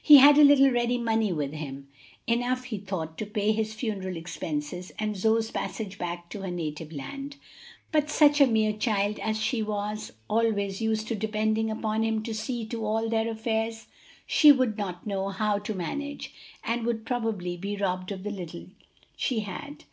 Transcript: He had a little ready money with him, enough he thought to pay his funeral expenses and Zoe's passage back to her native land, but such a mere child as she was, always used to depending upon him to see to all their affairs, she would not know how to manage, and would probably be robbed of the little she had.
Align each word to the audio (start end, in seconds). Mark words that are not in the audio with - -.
He 0.00 0.16
had 0.16 0.38
a 0.38 0.42
little 0.42 0.70
ready 0.70 0.96
money 0.96 1.34
with 1.34 1.52
him, 1.52 1.88
enough 2.26 2.64
he 2.64 2.78
thought 2.78 3.18
to 3.18 3.26
pay 3.26 3.52
his 3.52 3.74
funeral 3.74 4.16
expenses 4.16 4.90
and 4.98 5.14
Zoe's 5.18 5.50
passage 5.50 5.98
back 5.98 6.30
to 6.30 6.40
her 6.40 6.50
native 6.50 6.92
land, 6.92 7.36
but 7.92 8.08
such 8.08 8.40
a 8.40 8.46
mere 8.46 8.72
child 8.72 9.18
as 9.18 9.38
she 9.38 9.62
was, 9.62 10.14
always 10.30 10.80
used 10.80 11.08
to 11.08 11.14
depending 11.14 11.70
upon 11.70 12.04
him 12.04 12.22
to 12.22 12.32
see 12.32 12.64
to 12.68 12.86
all 12.86 13.10
their 13.10 13.28
affairs, 13.28 13.86
she 14.26 14.50
would 14.50 14.78
not 14.78 15.06
know 15.06 15.28
how 15.28 15.58
to 15.58 15.74
manage, 15.74 16.32
and 16.64 16.86
would 16.86 17.04
probably 17.04 17.58
be 17.58 17.76
robbed 17.76 18.10
of 18.10 18.22
the 18.22 18.30
little 18.30 18.68
she 19.14 19.40
had. 19.40 19.84